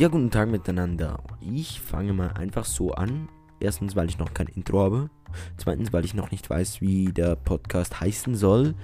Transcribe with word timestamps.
Ja, 0.00 0.08
guten 0.08 0.30
Tag 0.30 0.48
miteinander. 0.48 1.22
Ich 1.42 1.78
fange 1.78 2.14
mal 2.14 2.28
einfach 2.28 2.64
so 2.64 2.92
an. 2.92 3.28
Erstens, 3.60 3.96
weil 3.96 4.08
ich 4.08 4.16
noch 4.16 4.32
kein 4.32 4.46
Intro 4.46 4.80
habe. 4.80 5.10
Zweitens, 5.58 5.92
weil 5.92 6.06
ich 6.06 6.14
noch 6.14 6.30
nicht 6.30 6.48
weiß, 6.48 6.80
wie 6.80 7.12
der 7.12 7.36
Podcast 7.36 8.00
heißen 8.00 8.34
soll. 8.34 8.74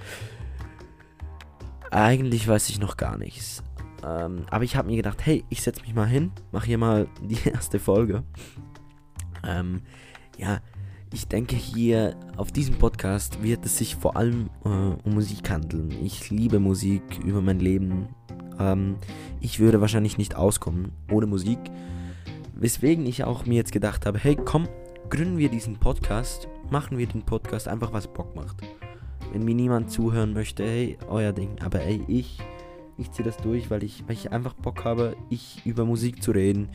Eigentlich 1.89 2.47
weiß 2.47 2.69
ich 2.69 2.79
noch 2.79 2.97
gar 2.97 3.17
nichts. 3.17 3.63
Ähm, 4.05 4.45
aber 4.51 4.63
ich 4.63 4.75
habe 4.75 4.89
mir 4.89 4.95
gedacht, 4.95 5.25
hey, 5.25 5.43
ich 5.49 5.63
setze 5.63 5.81
mich 5.81 5.95
mal 5.95 6.05
hin, 6.05 6.31
mache 6.51 6.67
hier 6.67 6.77
mal 6.77 7.07
die 7.23 7.49
erste 7.49 7.79
Folge. 7.79 8.23
Ähm, 9.43 9.81
ja, 10.37 10.59
ich 11.11 11.27
denke 11.27 11.55
hier 11.55 12.15
auf 12.35 12.51
diesem 12.51 12.75
Podcast 12.75 13.41
wird 13.41 13.65
es 13.65 13.79
sich 13.79 13.95
vor 13.95 14.17
allem 14.17 14.51
äh, 14.63 14.67
um 14.69 15.15
Musik 15.15 15.49
handeln. 15.49 15.89
Ich 16.03 16.29
liebe 16.29 16.59
Musik 16.59 17.01
über 17.25 17.41
mein 17.41 17.59
Leben. 17.59 18.07
Ähm, 18.59 18.95
ich 19.39 19.59
würde 19.59 19.81
wahrscheinlich 19.81 20.17
nicht 20.17 20.35
auskommen 20.35 20.91
ohne 21.11 21.25
Musik. 21.25 21.59
Weswegen 22.55 23.05
ich 23.05 23.23
auch 23.23 23.45
mir 23.45 23.55
jetzt 23.55 23.71
gedacht 23.71 24.05
habe, 24.05 24.17
hey 24.19 24.35
komm, 24.35 24.67
gründen 25.09 25.37
wir 25.37 25.49
diesen 25.49 25.77
Podcast, 25.77 26.47
machen 26.69 26.97
wir 26.97 27.07
den 27.07 27.23
Podcast 27.23 27.67
einfach, 27.67 27.93
was 27.93 28.07
Bock 28.07 28.35
macht. 28.35 28.57
Wenn 29.31 29.45
mir 29.45 29.55
niemand 29.55 29.91
zuhören 29.91 30.33
möchte, 30.33 30.63
hey, 30.63 30.97
euer 31.07 31.33
Ding. 31.33 31.55
Aber 31.63 31.81
ey, 31.81 32.01
ich, 32.07 32.39
ich 32.97 33.11
ziehe 33.11 33.25
das 33.25 33.37
durch, 33.37 33.69
weil 33.69 33.83
ich, 33.83 34.03
weil 34.07 34.15
ich 34.15 34.31
einfach 34.31 34.53
Bock 34.53 34.85
habe, 34.85 35.15
ich 35.29 35.61
über 35.65 35.85
Musik 35.85 36.23
zu 36.23 36.31
reden, 36.31 36.69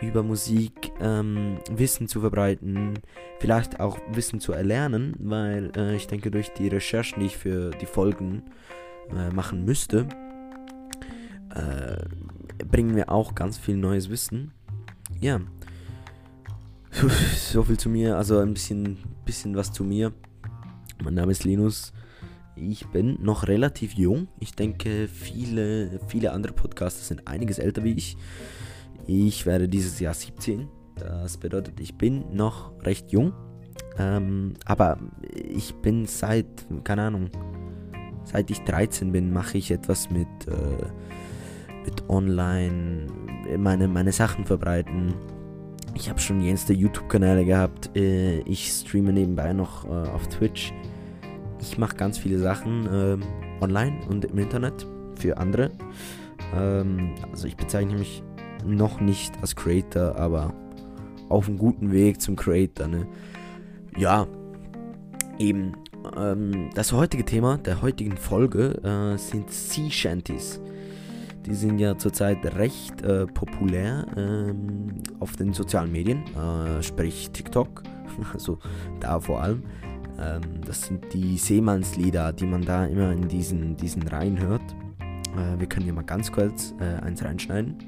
über 0.00 0.22
Musik 0.22 0.92
ähm, 1.00 1.58
Wissen 1.70 2.06
zu 2.06 2.20
verbreiten, 2.20 2.94
vielleicht 3.40 3.80
auch 3.80 3.98
Wissen 4.12 4.40
zu 4.40 4.52
erlernen, 4.52 5.14
weil 5.18 5.72
äh, 5.76 5.96
ich 5.96 6.06
denke, 6.06 6.30
durch 6.30 6.52
die 6.52 6.68
Recherchen, 6.68 7.20
die 7.20 7.26
ich 7.26 7.36
für 7.36 7.70
die 7.70 7.86
Folgen 7.86 8.44
äh, 9.10 9.30
machen 9.34 9.64
müsste, 9.64 10.06
äh, 11.58 12.64
bringen 12.64 12.96
wir 12.96 13.10
auch 13.10 13.34
ganz 13.34 13.58
viel 13.58 13.76
neues 13.76 14.10
Wissen. 14.10 14.52
Ja. 15.20 15.40
So 17.36 17.62
viel 17.64 17.78
zu 17.78 17.88
mir, 17.88 18.16
also 18.16 18.38
ein 18.38 18.54
bisschen, 18.54 18.98
bisschen 19.24 19.54
was 19.56 19.72
zu 19.72 19.84
mir. 19.84 20.12
Mein 21.02 21.14
Name 21.14 21.32
ist 21.32 21.44
Linus. 21.44 21.92
Ich 22.56 22.86
bin 22.88 23.18
noch 23.22 23.46
relativ 23.46 23.92
jung. 23.94 24.28
Ich 24.40 24.52
denke, 24.52 25.06
viele, 25.06 26.00
viele 26.08 26.32
andere 26.32 26.52
Podcaster 26.52 27.04
sind 27.04 27.28
einiges 27.28 27.58
älter 27.58 27.84
wie 27.84 27.92
ich. 27.92 28.16
Ich 29.06 29.46
werde 29.46 29.68
dieses 29.68 30.00
Jahr 30.00 30.14
17. 30.14 30.68
Das 30.96 31.36
bedeutet, 31.36 31.78
ich 31.80 31.96
bin 31.96 32.34
noch 32.34 32.72
recht 32.84 33.12
jung. 33.12 33.32
Ähm, 33.98 34.54
aber 34.64 34.98
ich 35.32 35.74
bin 35.76 36.06
seit, 36.06 36.46
keine 36.84 37.02
Ahnung, 37.02 37.30
seit 38.24 38.50
ich 38.50 38.60
13 38.62 39.12
bin, 39.12 39.32
mache 39.32 39.58
ich 39.58 39.70
etwas 39.70 40.10
mit, 40.10 40.28
äh, 40.46 40.52
mit 40.52 41.27
Online, 42.08 43.06
meine, 43.58 43.88
meine 43.88 44.12
Sachen 44.12 44.44
verbreiten. 44.44 45.14
Ich 45.94 46.08
habe 46.08 46.20
schon 46.20 46.40
jenste 46.40 46.72
YouTube-Kanäle 46.72 47.44
gehabt. 47.44 47.90
Äh, 47.96 48.40
ich 48.40 48.68
streame 48.68 49.12
nebenbei 49.12 49.52
noch 49.52 49.84
äh, 49.84 49.88
auf 49.88 50.28
Twitch. 50.28 50.72
Ich 51.60 51.78
mache 51.78 51.96
ganz 51.96 52.18
viele 52.18 52.38
Sachen 52.38 52.88
ähm, 52.92 53.22
online 53.60 53.98
und 54.08 54.24
im 54.26 54.38
Internet 54.38 54.86
für 55.16 55.36
andere. 55.38 55.70
Ähm, 56.54 57.14
also 57.30 57.46
ich 57.46 57.56
bezeichne 57.56 57.98
mich 57.98 58.22
noch 58.64 59.00
nicht 59.00 59.34
als 59.40 59.56
Creator, 59.56 60.16
aber 60.16 60.54
auf 61.28 61.48
einem 61.48 61.58
guten 61.58 61.92
Weg 61.92 62.20
zum 62.20 62.36
Creator. 62.36 62.88
Ne? 62.88 63.06
Ja, 63.96 64.26
eben. 65.38 65.72
Ähm, 66.16 66.70
das 66.74 66.92
heutige 66.92 67.24
Thema 67.24 67.58
der 67.58 67.82
heutigen 67.82 68.16
Folge 68.16 68.80
äh, 68.82 69.18
sind 69.18 69.50
Sea 69.50 69.90
Shanties. 69.90 70.60
Die 71.48 71.54
sind 71.54 71.78
ja 71.78 71.96
zurzeit 71.96 72.44
recht 72.56 73.00
äh, 73.00 73.26
populär 73.26 74.06
ähm, 74.18 75.00
auf 75.18 75.34
den 75.36 75.54
sozialen 75.54 75.90
Medien, 75.90 76.22
äh, 76.36 76.82
sprich 76.82 77.30
TikTok, 77.30 77.82
also 78.34 78.58
da 79.00 79.18
vor 79.18 79.40
allem. 79.40 79.62
Ähm, 80.20 80.42
das 80.66 80.82
sind 80.82 81.10
die 81.14 81.38
Seemannslieder, 81.38 82.34
die 82.34 82.44
man 82.44 82.66
da 82.66 82.84
immer 82.84 83.12
in 83.12 83.28
diesen, 83.28 83.76
diesen 83.76 84.06
Reihen 84.06 84.38
hört. 84.38 84.60
Äh, 85.00 85.58
wir 85.58 85.66
können 85.66 85.84
hier 85.84 85.94
mal 85.94 86.04
ganz 86.04 86.30
kurz 86.30 86.74
äh, 86.80 87.02
eins 87.02 87.24
reinschneiden. 87.24 87.78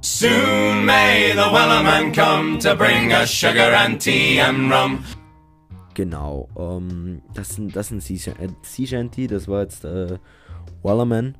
Soon 0.00 0.86
may 0.86 1.32
the 1.32 1.38
Wellerman 1.38 2.12
come 2.12 2.58
to 2.58 2.74
bring 2.74 3.10
us 3.10 3.30
sugar 3.30 3.72
and 3.74 4.00
tea 4.00 4.40
and 4.40 4.72
rum. 4.72 5.04
Genau, 5.92 6.48
ähm, 6.58 7.20
das 7.34 7.50
sind, 7.50 7.76
das 7.76 7.88
sind 7.88 8.02
Sea, 8.02 8.32
äh, 8.38 8.48
sea 8.62 8.86
Shanty, 8.86 9.26
das 9.26 9.46
war 9.46 9.62
jetzt 9.62 9.84
äh, 9.84 10.18
Wellerman, 10.82 11.36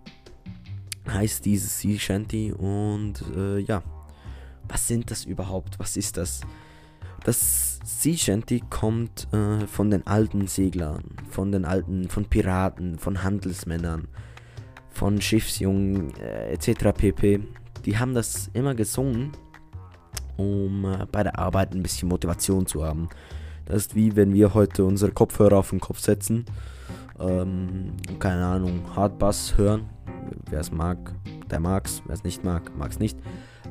heißt 1.09 1.45
dieses 1.45 1.79
Sea 1.79 1.99
Shanty 1.99 2.53
und 2.53 3.23
äh, 3.37 3.59
ja, 3.59 3.83
was 4.69 4.89
sind 4.89 5.11
das 5.11 5.25
überhaupt, 5.25 5.79
was 5.79 5.97
ist 5.97 6.17
das? 6.17 6.41
Das 7.25 7.79
Sea 7.85 8.17
Shanty 8.17 8.63
kommt 8.71 9.29
äh, 9.33 9.67
von 9.67 9.91
den 9.91 10.07
alten 10.07 10.47
Seglern, 10.47 11.05
von 11.31 11.53
den 11.53 11.65
alten, 11.65 12.09
von 12.09 12.25
Piraten, 12.25 12.99
von 12.99 13.23
Handelsmännern, 13.23 14.09
von 14.91 15.21
Schiffsjungen 15.21 16.15
äh, 16.17 16.53
etc. 16.53 16.93
pp. 16.97 17.41
Die 17.85 17.99
haben 17.99 18.15
das 18.15 18.51
immer 18.53 18.75
gesungen, 18.75 19.33
um 20.37 20.85
äh, 20.85 21.07
bei 21.11 21.23
der 21.23 21.39
Arbeit 21.39 21.75
ein 21.75 21.83
bisschen 21.83 22.09
Motivation 22.09 22.67
zu 22.67 22.85
haben. 22.85 23.09
Das 23.67 23.77
ist 23.77 23.95
wie 23.95 24.17
wenn 24.17 24.35
wir 24.35 24.55
heute 24.55 24.85
unsere 24.85 25.13
Kopfhörer 25.13 25.59
auf 25.59 25.71
den 25.71 25.81
Kopf 25.81 26.01
setzen. 26.01 26.45
Ähm, 27.19 27.93
keine 28.19 28.45
Ahnung, 28.45 28.83
Hardbass 28.95 29.57
hören. 29.57 29.89
Wer 30.55 30.61
es 30.61 30.71
mag, 30.71 31.13
der 31.51 31.59
mag's. 31.59 32.01
Wer 32.07 32.15
es 32.15 32.23
nicht 32.23 32.45
mag, 32.45 32.71
mag's 32.79 33.01
nicht. 33.01 33.19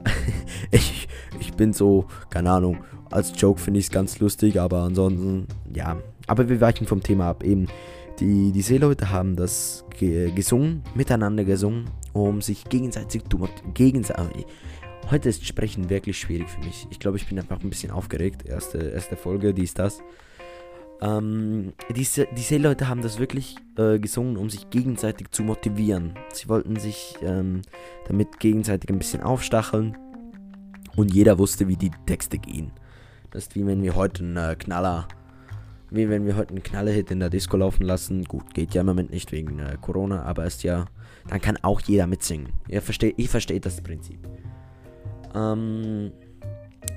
ich, 0.71 1.07
ich 1.39 1.53
bin 1.53 1.71
so, 1.71 2.07
keine 2.29 2.51
Ahnung, 2.51 2.83
als 3.09 3.31
Joke 3.39 3.61
finde 3.61 3.79
ich 3.79 3.85
es 3.85 3.89
ganz 3.89 4.19
lustig, 4.19 4.59
aber 4.59 4.79
ansonsten, 4.79 5.47
ja. 5.73 5.95
Aber 6.27 6.49
wir 6.49 6.59
weichen 6.59 6.85
vom 6.85 7.01
Thema 7.01 7.29
ab. 7.29 7.45
Eben, 7.45 7.67
die, 8.19 8.51
die 8.51 8.61
Seeleute 8.61 9.11
haben 9.11 9.38
das 9.38 9.85
ge 9.97 10.29
gesungen, 10.31 10.83
miteinander 10.93 11.45
gesungen, 11.45 11.85
um 12.11 12.41
sich 12.41 12.66
gegenseitig 12.66 13.23
zu 13.29 13.47
gegenseitig. 13.73 14.45
Heute 15.09 15.29
ist 15.29 15.45
Sprechen 15.45 15.89
wirklich 15.89 16.19
schwierig 16.19 16.49
für 16.49 16.66
mich. 16.66 16.85
Ich 16.91 16.99
glaube, 16.99 17.16
ich 17.16 17.25
bin 17.29 17.39
einfach 17.39 17.61
ein 17.63 17.69
bisschen 17.69 17.91
aufgeregt. 17.91 18.45
Erste, 18.45 18.79
erste 18.79 19.16
Folge, 19.16 19.53
dies, 19.53 19.73
das. 19.73 20.01
Ähm, 21.03 21.74
diese, 21.94 22.28
die 22.38 22.41
Seeleute 22.41 22.88
haben 22.88 23.02
das 23.02 23.19
wirklich 23.19 23.58
äh, 23.78 24.00
gesungen, 24.00 24.38
um 24.38 24.50
sich 24.50 24.69
gegenseitig 24.69 25.31
zu 25.31 25.44
motivieren. 25.44 26.14
Sie 26.31 26.47
wollten 26.47 26.78
sich 26.78 27.18
ähm, 27.22 27.62
damit 28.08 28.40
gegenseitig 28.40 28.90
ein 28.90 29.00
bisschen 29.00 29.22
aufstacheln. 29.22 29.97
Und 30.96 31.14
jeder 31.14 31.38
wusste, 31.40 31.68
wie 31.68 31.75
die 31.75 31.91
Texte 32.06 32.38
gehen. 32.38 32.72
Das 33.31 33.44
ist 33.44 33.56
wie 33.56 33.66
wenn 33.66 33.84
wir 33.84 33.96
heute 33.96 34.24
einen 34.24 34.38
äh, 34.38 34.56
Knaller, 34.56 35.09
wie 35.90 36.08
wenn 36.08 36.25
wir 36.25 36.38
heute 36.38 36.52
einen 36.52 36.64
Knallerhit 36.64 37.12
in 37.12 37.20
der 37.20 37.30
Disco 37.30 37.58
laufen 37.58 37.84
lassen. 37.84 38.24
Gut, 38.24 38.53
geht 38.53 38.74
ja 38.74 38.81
im 38.81 38.88
Moment 38.88 39.12
nicht 39.12 39.34
wegen 39.34 39.59
äh, 39.59 39.75
Corona, 39.81 40.24
aber 40.24 40.46
ist 40.46 40.64
ja, 40.64 40.85
dann 41.28 41.41
kann 41.41 41.58
auch 41.64 41.81
jeder 41.81 42.08
mitsingen. 42.08 42.53
Ihr 42.70 42.81
versteht, 42.81 43.16
ich 43.18 43.30
verstehe 43.30 43.59
das 43.59 43.81
Prinzip. 43.81 44.20
Ähm, 45.35 46.12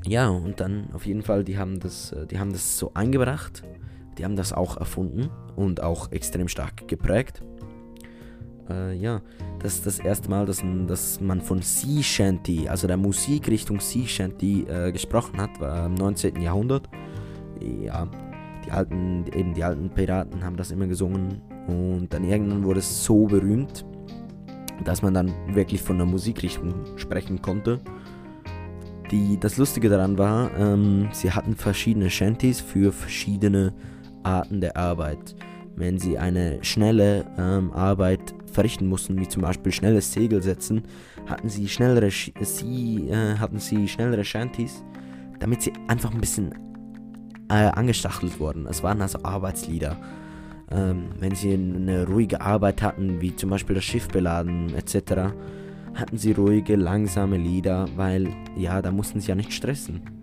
ja, 0.06 0.28
und 0.28 0.61
dann 0.61 0.91
auf 0.93 1.06
jeden 1.06 1.23
Fall, 1.23 1.43
die 1.43 1.59
haben 1.59 1.81
das, 1.81 2.12
äh, 2.12 2.27
die 2.27 2.38
haben 2.38 2.53
das 2.53 2.78
so 2.78 2.93
eingebracht. 2.94 3.65
Die 4.19 4.25
haben 4.25 4.37
das 4.37 4.53
auch 4.53 4.77
erfunden 4.77 5.31
und 5.56 5.82
auch 5.82 6.10
extrem 6.12 6.49
stark 6.49 6.88
geprägt. 6.88 7.43
Äh, 8.69 8.94
ja, 8.97 9.21
das 9.60 9.75
ist 9.75 9.87
das 9.87 9.99
erste 9.99 10.31
Mal, 10.31 10.47
dass, 10.47 10.62
dass 10.87 11.21
man 11.21 11.41
von 11.41 11.62
Sea 11.62 12.03
Shanty, 12.03 12.69
also 12.69 12.87
der 12.87 12.97
Musikrichtung 12.97 13.81
Sea 13.81 14.06
Shanty, 14.06 14.62
äh, 14.69 14.93
gesprochen 14.93 15.41
hat, 15.41 15.60
war 15.60 15.87
im 15.87 15.94
19. 15.94 16.41
Jahrhundert. 16.41 16.88
Ja, 17.60 18.09
die 18.65 18.71
alten, 18.71 19.25
eben 19.34 19.55
die 19.55 19.65
alten 19.65 19.91
Piraten 19.91 20.44
haben 20.44 20.56
das 20.56 20.71
immer 20.71 20.87
gesungen 20.87 21.41
und 21.69 22.12
dann 22.12 22.25
irgendwann 22.25 22.65
wurde 22.65 22.81
es 22.81 23.05
so 23.05 23.26
berühmt, 23.26 23.85
dass 24.85 25.02
man 25.02 25.14
dann 25.14 25.32
wirklich 25.55 25.82
von 25.82 25.96
der 25.96 26.06
Musikrichtung 26.06 26.75
sprechen 26.96 27.40
konnte. 27.40 27.81
Die, 29.11 29.38
das 29.38 29.56
Lustige 29.56 29.88
daran 29.88 30.19
war, 30.19 30.50
ähm, 30.58 31.08
sie 31.12 31.31
hatten 31.31 31.55
verschiedene 31.55 32.11
Shanties 32.11 32.61
für 32.61 32.93
verschiedene 32.93 33.73
Arten 34.26 34.61
der 34.61 34.76
Arbeit. 34.76 35.34
Wenn 35.76 35.99
sie 35.99 36.19
eine 36.19 36.58
schnelle 36.62 37.26
ähm, 37.38 37.73
Arbeit 37.73 38.34
verrichten 38.50 38.88
mussten, 38.88 39.19
wie 39.20 39.28
zum 39.28 39.43
Beispiel 39.43 39.73
schnelles 39.73 40.12
Segel 40.12 40.43
setzen, 40.43 40.82
hatten 41.26 41.49
sie 41.49 41.69
schnellere, 41.69 42.11
sie, 42.11 43.08
äh, 43.11 43.37
hatten 43.38 43.58
sie 43.58 43.87
schnellere 43.87 44.25
Shanties, 44.25 44.82
damit 45.38 45.62
sie 45.62 45.73
einfach 45.87 46.12
ein 46.12 46.20
bisschen 46.20 46.55
äh, 47.50 47.55
angestachelt 47.55 48.40
wurden. 48.40 48.67
Es 48.67 48.82
waren 48.82 49.02
also 49.02 49.23
Arbeitslieder. 49.23 49.96
Ähm, 50.70 51.11
wenn 51.20 51.34
sie 51.34 51.52
eine 51.52 52.06
ruhige 52.06 52.40
Arbeit 52.40 52.82
hatten, 52.82 53.20
wie 53.20 53.37
zum 53.37 53.50
Beispiel 53.50 53.76
das 53.76 53.84
Schiff 53.84 54.08
beladen 54.08 54.75
etc., 54.75 55.32
hatten 55.94 56.19
sie 56.19 56.32
ruhige, 56.32 56.76
langsame 56.76 57.37
Lieder, 57.37 57.87
weil 57.96 58.28
ja, 58.56 58.82
da 58.82 58.90
mussten 58.90 59.20
sie 59.20 59.28
ja 59.28 59.34
nicht 59.34 59.52
stressen. 59.52 60.15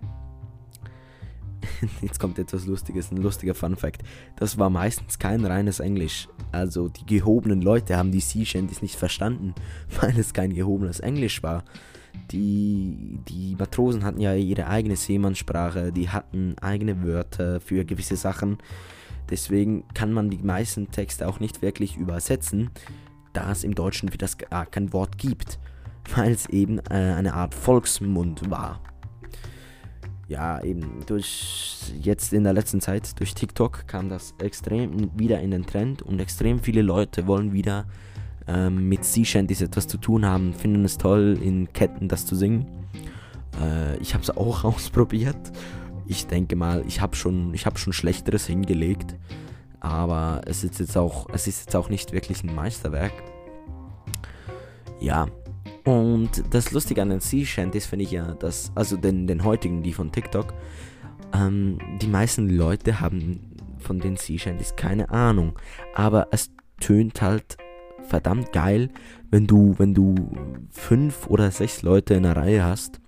Jetzt 2.02 2.20
kommt 2.20 2.38
etwas 2.38 2.66
Lustiges, 2.66 3.10
ein 3.10 3.18
lustiger 3.18 3.54
Fun 3.54 3.76
Fact. 3.76 4.02
Das 4.36 4.58
war 4.58 4.70
meistens 4.70 5.18
kein 5.18 5.44
reines 5.44 5.80
Englisch. 5.80 6.28
Also 6.52 6.88
die 6.88 7.06
gehobenen 7.06 7.62
Leute 7.62 7.96
haben 7.96 8.12
die 8.12 8.20
Sea 8.20 8.44
Shanties 8.44 8.82
nicht 8.82 8.96
verstanden, 8.96 9.54
weil 10.00 10.18
es 10.18 10.32
kein 10.32 10.54
gehobenes 10.54 11.00
Englisch 11.00 11.42
war. 11.42 11.64
die, 12.30 13.18
die 13.28 13.56
Matrosen 13.58 14.04
hatten 14.04 14.20
ja 14.20 14.34
ihre 14.34 14.68
eigene 14.68 14.96
Seemannssprache, 14.96 15.92
die 15.92 16.08
hatten 16.08 16.56
eigene 16.60 17.02
Wörter 17.02 17.60
für 17.60 17.84
gewisse 17.84 18.16
Sachen. 18.16 18.58
Deswegen 19.30 19.84
kann 19.94 20.12
man 20.12 20.30
die 20.30 20.38
meisten 20.38 20.90
Texte 20.90 21.26
auch 21.26 21.40
nicht 21.40 21.62
wirklich 21.62 21.96
übersetzen, 21.96 22.70
da 23.32 23.50
es 23.50 23.64
im 23.64 23.74
Deutschen 23.74 24.10
für 24.10 24.18
das 24.18 24.38
gar 24.38 24.66
kein 24.66 24.92
Wort 24.92 25.18
gibt, 25.18 25.58
weil 26.16 26.32
es 26.32 26.48
eben 26.48 26.78
äh, 26.90 27.14
eine 27.16 27.34
Art 27.34 27.54
Volksmund 27.54 28.50
war. 28.50 28.80
Ja, 30.26 30.62
eben 30.62 31.04
durch 31.06 31.92
jetzt 32.00 32.32
in 32.32 32.44
der 32.44 32.54
letzten 32.54 32.80
Zeit, 32.80 33.18
durch 33.20 33.34
TikTok 33.34 33.86
kam 33.86 34.08
das 34.08 34.34
extrem 34.42 35.10
wieder 35.18 35.40
in 35.40 35.50
den 35.50 35.66
Trend 35.66 36.00
und 36.02 36.18
extrem 36.18 36.60
viele 36.60 36.80
Leute 36.82 37.26
wollen 37.26 37.52
wieder 37.52 37.86
ähm, 38.46 38.88
mit 38.88 39.04
Sea 39.04 39.24
Shanties 39.24 39.60
etwas 39.60 39.86
zu 39.86 39.98
tun 39.98 40.24
haben, 40.24 40.54
finden 40.54 40.84
es 40.84 40.98
toll, 40.98 41.38
in 41.42 41.72
Ketten 41.72 42.08
das 42.08 42.26
zu 42.26 42.36
singen. 42.36 42.66
Äh, 43.60 43.96
ich 43.98 44.14
habe 44.14 44.22
es 44.22 44.30
auch 44.30 44.64
ausprobiert. 44.64 45.52
Ich 46.06 46.26
denke 46.26 46.56
mal, 46.56 46.84
ich 46.86 47.00
habe 47.00 47.16
schon, 47.16 47.54
hab 47.54 47.78
schon 47.78 47.92
Schlechteres 47.92 48.46
hingelegt. 48.46 49.16
Aber 49.80 50.40
es 50.46 50.64
ist, 50.64 50.80
jetzt 50.80 50.96
auch, 50.96 51.28
es 51.34 51.46
ist 51.46 51.66
jetzt 51.66 51.76
auch 51.76 51.90
nicht 51.90 52.12
wirklich 52.12 52.42
ein 52.42 52.54
Meisterwerk. 52.54 53.12
Ja. 54.98 55.26
Und 55.84 56.42
das 56.50 56.72
Lustige 56.72 57.02
an 57.02 57.10
den 57.10 57.20
Sea 57.20 57.44
Shanties 57.44 57.86
finde 57.86 58.04
ich 58.04 58.10
ja, 58.10 58.34
dass, 58.34 58.72
also 58.74 58.96
den, 58.96 59.26
den 59.26 59.44
heutigen, 59.44 59.82
die 59.82 59.92
von 59.92 60.10
TikTok, 60.10 60.54
ähm, 61.34 61.78
die 62.00 62.06
meisten 62.06 62.48
Leute 62.48 63.00
haben 63.00 63.40
von 63.78 64.00
den 64.00 64.16
Sea 64.16 64.38
Shanties 64.38 64.76
keine 64.76 65.10
Ahnung. 65.10 65.58
Aber 65.94 66.28
es 66.30 66.50
tönt 66.80 67.20
halt 67.20 67.58
verdammt 68.02 68.52
geil, 68.52 68.90
wenn 69.30 69.46
du, 69.46 69.74
wenn 69.78 69.94
du 69.94 70.14
fünf 70.70 71.26
oder 71.26 71.50
sechs 71.50 71.82
Leute 71.82 72.14
in 72.14 72.22
der 72.22 72.36
Reihe 72.36 72.64
hast, 72.64 73.00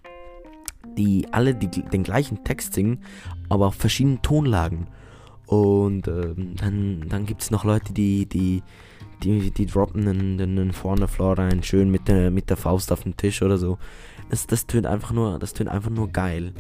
die 0.96 1.26
alle 1.32 1.55
die, 1.55 1.69
den 1.69 2.02
gleichen 2.02 2.44
Text 2.44 2.75
singen, 2.75 3.00
aber 3.49 3.67
auf 3.69 3.75
verschiedenen 3.75 4.22
Tonlagen. 4.22 4.88
Und 5.46 6.08
ähm, 6.08 6.56
dann, 6.56 7.08
dann 7.08 7.26
gibt 7.26 7.43
es 7.43 7.50
noch 7.50 7.64
Leute, 7.64 7.93
die, 7.93 8.26
die, 8.26 8.62
die, 9.22 9.50
die 9.50 9.66
droppen 9.66 10.06
einen, 10.08 10.40
einen 10.40 10.72
vorne 10.72 11.08
Floor 11.08 11.38
rein, 11.38 11.62
schön 11.62 11.90
mit 11.90 12.08
der, 12.08 12.30
mit 12.30 12.50
der 12.50 12.56
Faust 12.56 12.92
auf 12.92 13.02
den 13.02 13.16
Tisch 13.16 13.42
oder 13.42 13.58
so. 13.58 13.78
Das, 14.30 14.46
das 14.46 14.66
tönt 14.66 14.86
einfach 14.86 15.12
nur, 15.12 15.38
das 15.38 15.52
tönt 15.52 15.70
einfach 15.70 15.90
nur 15.90 16.08
geil. 16.08 16.52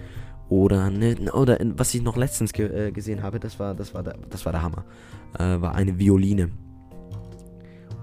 Oder, 0.48 0.90
ne, 0.90 1.16
oder 1.32 1.58
was 1.76 1.92
ich 1.94 2.02
noch 2.02 2.16
letztens 2.16 2.52
ge 2.52 2.88
äh, 2.88 2.92
gesehen 2.92 3.22
habe, 3.22 3.40
das 3.40 3.58
war, 3.58 3.74
das 3.74 3.94
war, 3.94 4.02
der, 4.02 4.16
das 4.30 4.44
war 4.44 4.52
der 4.52 4.62
Hammer. 4.62 4.84
Äh, 5.38 5.60
war 5.60 5.74
eine 5.74 5.98
Violine. 5.98 6.50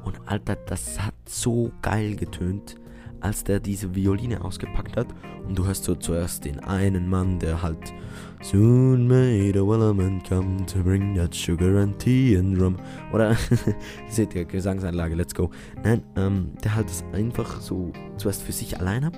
Und 0.03 0.19
Alter, 0.25 0.57
das 0.57 0.99
hat 0.99 1.13
so 1.25 1.71
geil 1.81 2.15
getönt, 2.15 2.75
als 3.23 3.43
der 3.43 3.59
diese 3.59 3.95
Violine 3.95 4.43
ausgepackt 4.43 4.97
hat. 4.97 5.07
Und 5.47 5.57
du 5.57 5.65
hörst 5.65 5.83
so 5.83 5.95
zuerst 5.95 6.45
den 6.45 6.59
einen 6.59 7.09
Mann, 7.09 7.39
der 7.39 7.61
halt 7.61 7.93
Soon 8.41 9.07
may 9.07 9.51
the 9.53 9.59
Wellerman 9.59 10.21
come 10.27 10.65
to 10.65 10.83
bring 10.83 11.15
that 11.15 11.33
sugar 11.33 11.77
and 11.77 11.97
tea 11.97 12.37
and 12.37 12.59
rum. 12.59 12.75
Oder, 13.13 13.37
seht 14.09 14.35
ihr, 14.35 14.43
Gesangsanlage, 14.43 15.15
let's 15.15 15.33
go. 15.33 15.49
Nein, 15.81 16.03
ähm, 16.17 16.51
der 16.61 16.75
halt 16.75 16.89
das 16.89 17.05
einfach 17.13 17.61
so 17.61 17.93
zuerst 18.17 18.43
für 18.43 18.51
sich 18.51 18.77
alleine. 18.79 19.11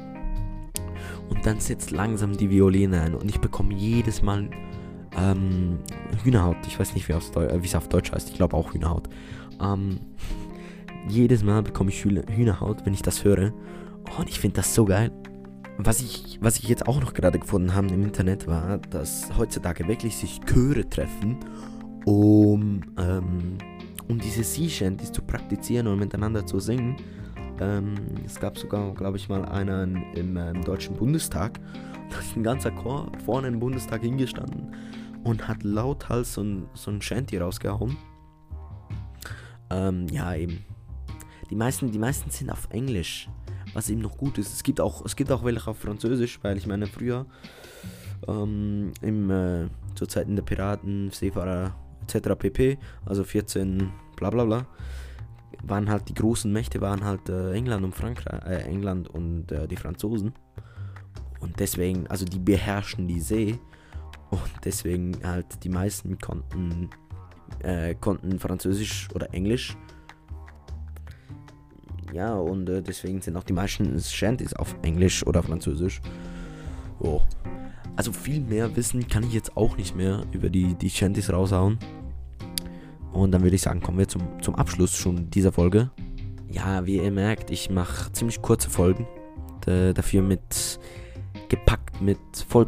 Und 1.30 1.44
dann 1.44 1.60
setzt 1.60 1.90
langsam 1.90 2.38
die 2.38 2.52
Violine 2.52 3.02
ein. 3.02 3.16
Und 3.16 3.28
ich 3.28 3.40
bekomme 3.40 3.74
jedes 3.74 4.22
Mal 4.22 4.48
ähm, 5.18 5.80
Hühnerhaut. 6.24 6.58
Ich 6.68 6.80
weiß 6.80 6.94
nicht, 6.94 7.08
wie 7.10 7.14
es 7.14 7.76
auf 7.76 7.90
Deutsch 7.90 8.12
heißt. 8.12 8.30
Ich 8.30 8.36
glaube 8.36 8.56
auch 8.56 8.74
Hühnerhaut. 8.74 9.10
Ähm, 9.60 10.00
jedes 11.10 11.44
Mal 11.44 11.64
bekomme 11.64 11.90
ich 11.90 12.04
Hühnerhaut, 12.04 12.86
wenn 12.86 12.94
ich 12.94 13.02
das 13.02 13.24
höre. 13.24 13.54
Oh, 14.12 14.22
und 14.22 14.30
ich 14.30 14.40
finde 14.40 14.58
das 14.58 14.74
so 14.74 14.86
geil. 14.86 15.12
Was 15.78 16.02
ich, 16.02 16.40
was 16.42 16.58
ich 16.60 16.70
jetzt 16.70 16.88
auch 16.88 17.02
noch 17.02 17.14
gerade 17.14 17.38
gefunden 17.38 17.76
habe 17.76 17.88
im 17.90 18.04
Internet 18.04 18.48
war, 18.48 18.78
dass 18.78 19.30
heutzutage 19.38 19.88
wirklich 19.88 20.16
sich 20.16 20.40
Chöre 20.42 20.90
treffen, 20.90 21.38
um, 22.06 22.82
ähm, 22.98 23.58
um 24.08 24.20
diese 24.20 24.44
Sea 24.44 24.70
Shanties 24.70 25.12
zu 25.12 25.22
praktizieren 25.22 25.88
und 25.88 26.00
miteinander 26.00 26.46
zu 26.46 26.60
singen. 26.60 26.96
Ähm, 27.60 27.96
es 28.26 28.40
gab 28.40 28.58
sogar, 28.58 28.94
glaube 28.94 29.18
ich, 29.18 29.28
mal 29.28 29.44
einen 29.46 30.04
im, 30.14 30.38
im 30.38 30.64
Deutschen 30.64 30.96
Bundestag. 30.96 31.60
Da 32.12 32.20
ist 32.20 32.38
ein 32.38 32.44
ganzer 32.44 32.70
Chor 32.70 33.12
vorne 33.26 33.48
im 33.48 33.60
Bundestag 33.60 34.02
hingestanden 34.02 34.76
und 35.24 35.48
hat 35.48 35.64
lauthals 35.64 36.36
so 36.36 36.44
ein, 36.44 36.68
so 36.76 36.92
ein 36.92 37.02
Shanty 37.02 37.40
rausgehauen. 37.40 37.98
Ähm, 39.72 40.08
ja, 40.12 40.36
eben. 40.36 40.64
Die 41.50 41.56
meisten, 41.56 41.92
die 41.92 42.00
meisten 42.00 42.30
sind 42.30 42.52
auf 42.52 42.68
Englisch, 42.70 43.28
was 43.76 43.90
eben 43.90 44.02
noch 44.02 44.18
gut 44.18 44.38
ist. 44.38 44.54
Es 44.54 44.64
gibt 44.64 44.80
auch, 44.80 45.06
es 45.06 45.16
gibt 45.16 45.32
auch 45.32 45.44
welche 45.44 45.70
auf 45.70 45.78
Französisch, 45.78 46.40
weil 46.42 46.58
ich 46.58 46.66
meine, 46.66 46.88
früher, 46.88 47.26
ähm, 48.28 48.92
im, 49.02 49.30
äh, 49.30 49.68
zur 49.96 50.08
Zeiten 50.08 50.36
der 50.36 50.44
Piraten, 50.44 51.12
Seefahrer 51.12 51.76
etc. 52.04 52.30
pp., 52.40 52.78
also 53.06 53.24
14, 53.24 53.92
bla 54.16 54.30
bla 54.30 54.46
bla, 54.46 54.66
waren 55.62 55.90
halt 55.90 56.08
die 56.08 56.14
großen 56.14 56.52
Mächte, 56.52 56.80
waren 56.80 57.04
halt 57.04 57.28
äh, 57.28 57.52
England 57.52 57.84
und 57.84 57.94
Frankreich, 57.94 58.46
äh, 58.46 58.64
England 58.64 59.10
und 59.10 59.52
äh, 59.52 59.68
die 59.68 59.76
Franzosen. 59.76 60.34
Und 61.42 61.60
deswegen, 61.60 62.08
also 62.08 62.24
die 62.24 62.40
beherrschen 62.40 63.08
die 63.08 63.20
See. 63.20 63.60
Und 64.32 64.42
deswegen 64.64 65.18
halt 65.24 65.64
die 65.64 65.70
meisten 65.70 66.18
konnten, 66.18 66.90
äh, 67.60 67.94
konnten 67.96 68.40
Französisch 68.40 69.10
oder 69.14 69.34
Englisch 69.34 69.76
ja, 72.16 72.34
und 72.34 72.70
äh, 72.70 72.82
deswegen 72.82 73.22
sind 73.22 73.36
auch 73.36 73.44
die 73.44 73.52
meisten 73.52 74.00
Shanties 74.00 74.54
auf 74.54 74.74
Englisch 74.84 75.28
oder 75.28 75.44
Französisch. 75.44 76.00
Oh. 77.00 77.22
Also 77.98 78.14
viel 78.14 78.40
mehr 78.40 78.74
Wissen 78.78 79.06
kann 79.10 79.24
ich 79.24 79.34
jetzt 79.34 79.58
auch 79.58 79.76
nicht 79.76 79.98
mehr 79.98 80.24
über 80.32 80.50
die, 80.50 80.76
die 80.76 80.90
Shanties 80.90 81.32
raushauen. 81.32 81.78
Und 83.12 83.32
dann 83.32 83.44
würde 83.44 83.58
ich 83.58 83.62
sagen, 83.62 83.82
kommen 83.82 83.98
wir 83.98 84.08
zum, 84.08 84.22
zum 84.42 84.56
Abschluss 84.56 84.96
schon 84.96 85.30
dieser 85.30 85.52
Folge. 85.52 85.92
Ja, 86.50 86.86
wie 86.86 86.98
ihr 86.98 87.12
merkt, 87.12 87.52
ich 87.52 87.70
mache 87.70 88.12
ziemlich 88.14 88.42
kurze 88.42 88.70
Folgen. 88.70 89.06
D 89.66 89.94
dafür 89.94 90.22
mit 90.22 90.80
gepackt, 91.50 92.02
mit 92.02 92.20
voll 92.48 92.66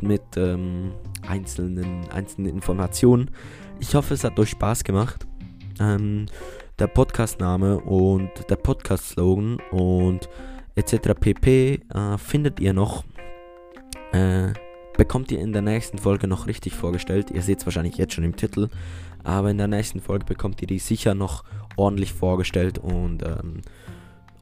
mit 0.00 0.22
ähm, 0.36 0.92
einzelnen, 1.26 2.08
einzelnen 2.10 2.52
Informationen. 2.52 3.30
Ich 3.80 3.96
hoffe, 3.96 4.14
es 4.14 4.22
hat 4.22 4.38
euch 4.38 4.50
Spaß 4.50 4.84
gemacht. 4.84 5.26
Ähm, 5.80 6.26
der 6.78 6.88
Podcastname 6.88 7.80
und 7.80 8.30
der 8.50 8.56
Podcast-Slogan 8.56 9.58
und 9.70 10.28
etc. 10.74 11.14
pp. 11.18 11.80
Äh, 11.94 12.18
findet 12.18 12.60
ihr 12.60 12.72
noch. 12.72 13.04
Äh, 14.12 14.52
bekommt 14.98 15.32
ihr 15.32 15.40
in 15.40 15.52
der 15.52 15.62
nächsten 15.62 15.98
Folge 15.98 16.26
noch 16.26 16.46
richtig 16.46 16.74
vorgestellt. 16.74 17.30
Ihr 17.30 17.42
seht 17.42 17.60
es 17.60 17.66
wahrscheinlich 17.66 17.96
jetzt 17.96 18.14
schon 18.14 18.24
im 18.24 18.36
Titel. 18.36 18.68
Aber 19.24 19.50
in 19.50 19.58
der 19.58 19.68
nächsten 19.68 20.00
Folge 20.00 20.26
bekommt 20.26 20.60
ihr 20.60 20.68
die 20.68 20.78
sicher 20.78 21.14
noch 21.14 21.44
ordentlich 21.76 22.12
vorgestellt 22.12 22.78
und 22.78 23.22
ähm, 23.22 23.62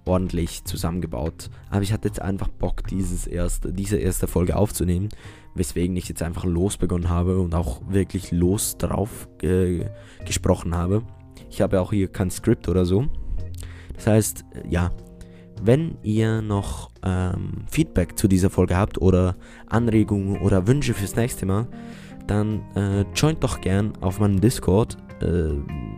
ordentlich 0.05 0.65
zusammengebaut. 0.65 1.51
Aber 1.71 1.83
ich 1.83 1.93
hatte 1.93 2.09
jetzt 2.09 2.21
einfach 2.21 2.49
Bock, 2.49 2.87
dieses 2.89 3.27
erste, 3.27 3.73
diese 3.73 3.97
erste 3.97 4.27
Folge 4.27 4.57
aufzunehmen, 4.57 5.09
weswegen 5.55 5.97
ich 5.97 6.09
jetzt 6.09 6.23
einfach 6.23 6.45
losbegonnen 6.45 7.09
habe 7.09 7.39
und 7.39 7.55
auch 7.55 7.81
wirklich 7.89 8.33
los 8.33 8.77
drauf 8.77 9.29
äh, 9.43 9.87
gesprochen 10.27 10.75
habe. 10.75 11.03
Ich 11.55 11.61
habe 11.61 11.81
auch 11.81 11.93
hier 11.93 12.09
kein 12.09 12.33
Skript 12.33 12.69
oder 12.69 12.85
so. 12.85 13.07
Das 13.95 14.09
heißt, 14.09 14.45
ja, 14.69 14.91
wenn 15.63 15.97
ihr 16.03 16.43
noch 16.43 16.91
ähm, 17.05 17.65
Feedback 17.71 18.19
zu 18.19 18.27
dieser 18.27 18.51
Folge 18.51 18.77
habt 18.77 19.01
oder 19.01 19.37
Anregungen 19.69 20.43
oder 20.43 20.67
Wünsche 20.67 20.95
fürs 20.95 21.15
nächste 21.15 21.47
Mal, 21.47 21.69
dann 22.27 22.63
äh, 22.75 23.05
joint 23.15 23.45
doch 23.45 23.61
gern 23.61 23.93
auf 24.01 24.19
meinem 24.19 24.41
Discord. 24.41 24.97
Äh, 25.23 25.53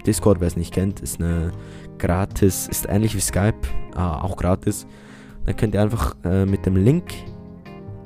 Discord, 0.06 0.40
wer 0.40 0.48
es 0.48 0.56
nicht 0.56 0.74
kennt, 0.74 1.00
ist 1.00 1.22
eine 1.22 1.52
gratis, 1.96 2.68
ist 2.68 2.86
ähnlich 2.90 3.14
wie 3.14 3.20
Skype, 3.20 3.56
äh, 3.94 3.98
auch 3.98 4.36
gratis. 4.36 4.86
Dann 5.46 5.56
könnt 5.56 5.72
ihr 5.72 5.80
einfach 5.80 6.14
äh, 6.22 6.44
mit 6.44 6.66
dem 6.66 6.76
Link, 6.76 7.14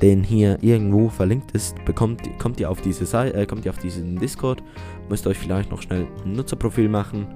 den 0.02 0.22
hier 0.22 0.58
irgendwo 0.62 1.08
verlinkt 1.08 1.52
ist, 1.52 1.84
bekommt, 1.84 2.22
kommt 2.38 2.60
ihr 2.60 2.70
auf 2.70 2.80
diese 2.80 3.06
Seite, 3.06 3.36
äh, 3.36 3.46
kommt 3.46 3.64
ihr 3.64 3.70
auf 3.70 3.78
diesen 3.78 4.18
Discord 4.18 4.62
müsst 5.10 5.26
euch 5.26 5.36
vielleicht 5.36 5.70
noch 5.70 5.82
schnell 5.82 6.06
ein 6.24 6.32
Nutzerprofil 6.32 6.88
machen 6.88 7.26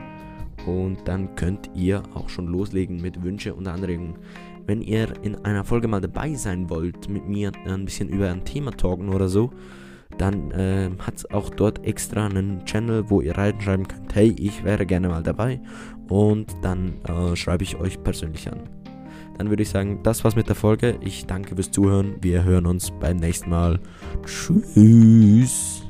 und 0.64 1.06
dann 1.06 1.34
könnt 1.34 1.70
ihr 1.74 2.02
auch 2.14 2.28
schon 2.28 2.46
loslegen 2.46 3.02
mit 3.02 3.22
Wünsche 3.22 3.52
und 3.54 3.66
Anregungen. 3.66 4.14
Wenn 4.66 4.80
ihr 4.80 5.12
in 5.22 5.34
einer 5.44 5.64
Folge 5.64 5.88
mal 5.88 6.00
dabei 6.00 6.34
sein 6.34 6.70
wollt, 6.70 7.08
mit 7.08 7.28
mir 7.28 7.52
ein 7.66 7.84
bisschen 7.84 8.08
über 8.08 8.30
ein 8.30 8.44
Thema 8.44 8.70
talken 8.70 9.10
oder 9.10 9.28
so, 9.28 9.50
dann 10.16 10.52
äh, 10.52 10.90
hat 11.00 11.16
es 11.16 11.30
auch 11.30 11.50
dort 11.50 11.84
extra 11.84 12.26
einen 12.26 12.64
Channel, 12.64 13.10
wo 13.10 13.20
ihr 13.20 13.36
reinschreiben 13.36 13.88
könnt, 13.88 14.14
hey, 14.14 14.34
ich 14.38 14.64
wäre 14.64 14.86
gerne 14.86 15.08
mal 15.08 15.22
dabei 15.22 15.60
und 16.08 16.46
dann 16.62 16.94
äh, 17.04 17.34
schreibe 17.34 17.64
ich 17.64 17.76
euch 17.76 18.02
persönlich 18.02 18.50
an. 18.50 18.83
Dann 19.38 19.48
würde 19.48 19.62
ich 19.62 19.68
sagen, 19.68 20.00
das 20.02 20.24
war's 20.24 20.36
mit 20.36 20.48
der 20.48 20.54
Folge. 20.54 20.98
Ich 21.00 21.26
danke 21.26 21.54
fürs 21.54 21.70
Zuhören. 21.70 22.16
Wir 22.20 22.44
hören 22.44 22.66
uns 22.66 22.90
beim 22.90 23.16
nächsten 23.16 23.50
Mal. 23.50 23.80
Tschüss. 24.24 25.83